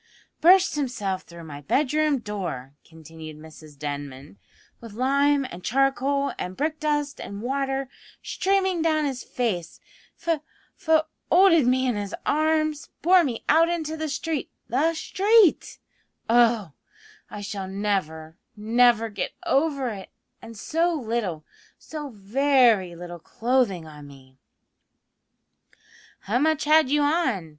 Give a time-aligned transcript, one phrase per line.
[0.41, 4.39] "Burst himself through my bedroom door," continued Mrs Denman,
[4.79, 7.87] "with lime and charcoal and brick dust and water
[8.23, 9.79] streaming down his face
[10.19, 10.41] f
[10.75, 15.77] fo olded me in his arms, bore me out into the street the street!
[16.27, 16.71] Oh!
[17.29, 20.09] I shall never, never get over it;
[20.41, 21.45] and so little,
[21.77, 24.39] so very little clothing on me"
[26.21, 27.49] "How much had you on?"